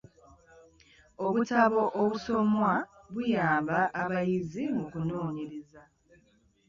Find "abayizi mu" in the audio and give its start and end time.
4.01-4.83